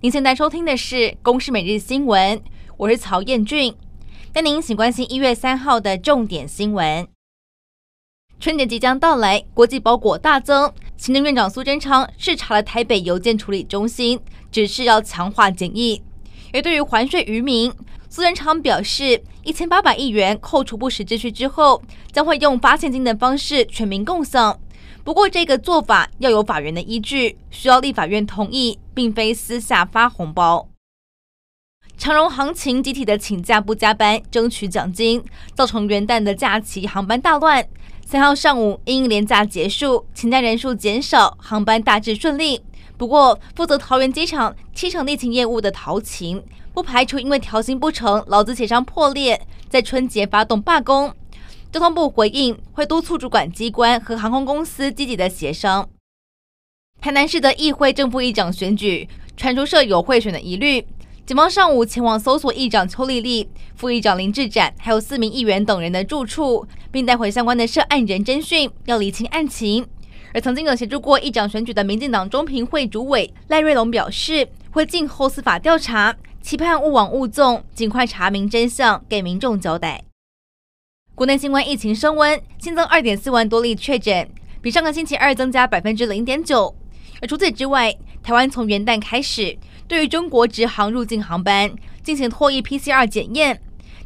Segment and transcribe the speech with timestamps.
[0.00, 2.38] 您现在收听的是《公视每日新闻》，
[2.76, 3.74] 我是曹彦俊。
[4.32, 7.08] 带您一起关心一月三号的重点新闻。
[8.38, 10.72] 春节即将到来，国际包裹大增。
[10.96, 14.20] 行政院长苏贞昌视察了台北邮件处理中心，
[14.52, 16.00] 指示要强化检疫。
[16.52, 17.74] 而对于还税渔民，
[18.08, 24.60] 苏贞昌表示，一千八百亿元扣除不实之需之后，将会用发现金的方式全民共享。
[25.08, 30.68] 不过，这个做法要有法源的依据，需要立法院同意，并非私下发红包。
[31.96, 37.66] 长荣航勤集体的请假不加班，争取奖金，造成元旦的假期航班大乱。
[38.04, 42.60] 三号上午因连假结束，请假人数减少，航班大致顺利。
[42.98, 51.10] 不过，负责桃园机场七成内勤业务的桃勤，不排除因为调薪不成，劳资协商破裂，在春节发动罢工。
[51.70, 55.88] 交通部回应，会督促主管机关和航空公司积极的协商。
[57.00, 59.06] 台南市的议会正副议长选举
[59.36, 60.84] 传出设有贿选的疑虑，
[61.26, 69.86] 警方上午前往搜索议长邱丽丽、副议长林志展，还有四名议员等人的住处，并带回相关的涉案人侦讯，要厘清案情。
[70.32, 80.07] 而曾经有协助过议长选举的民进党中评会主委赖瑞隆表示，会静候司法调查，期盼勿枉勿纵，尽快查明真相，给民众交代。
[81.18, 84.30] 国内新冠疫情升温，新增二点四万多例确诊，
[84.62, 86.72] 比上个星期二增加百分之零点九。
[87.20, 89.58] 而除此之外，台湾从元旦开始，
[89.88, 91.74] 对于中国直航入境航班
[92.04, 93.60] 进行唾液 PCR 检验，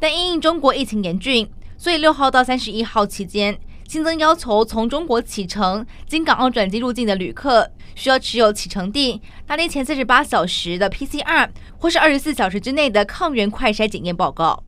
[0.00, 14.65] 但因应中国疫情严峻，所以六号到三十一号期间，新增要求从中国启程经港澳转机入境的旅客，需要持有启程地当天前四十八小时的 PCR 或是二十四小时之内的抗原快筛检验报告。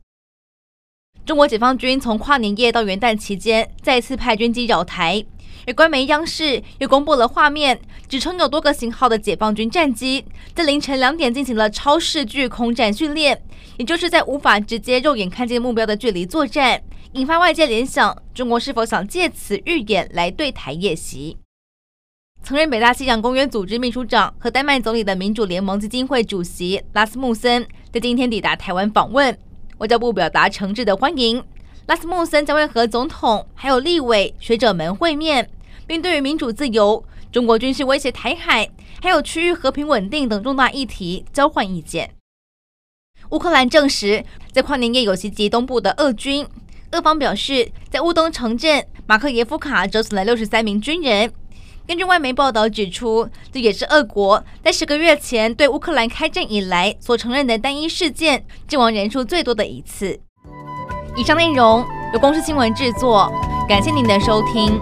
[1.29, 5.23] 中国解放军从跨年夜到元旦期间，再次派军机扰台，
[5.67, 13.39] 而官媒央视又公布了画面，指称有多个型号的解放军战机在凌晨两点进行了超视距空战训练，
[13.77, 16.81] 也就是在无法直接肉眼看见目标的距离作战，
[17.11, 21.37] 引发外界联想，中国是否想借此预演来对台夜袭？
[22.41, 29.37] 曾任北大西洋公约组织秘书长和丹麦总理的民主联盟基金会主席拉斯穆森，在今天抵达台湾访问。
[29.79, 31.41] 外交部表达诚挚的欢迎，
[31.85, 35.49] 拉斯穆森将会和总统、还有立委、学者们会面，
[35.87, 37.01] 并对于民主自由、
[37.31, 38.69] 中国军事威胁台海，
[39.01, 42.13] 还有区域和平稳定等重大议题交换意见。
[43.29, 46.45] 乌克兰证实，在跨年夜有袭击东部的俄军，
[46.91, 51.31] 俄方表示，在乌东城镇马克耶夫卡折损了六十三名军人。
[51.89, 60.19] 根据外媒报道指出，这也是俄国在十个月前对乌克兰开战以来所承认的单一事件，阵亡人数最多的一次。
[61.15, 61.83] 以上内容
[62.13, 63.27] 由公司新闻制作，
[63.67, 64.79] 感谢您的收听。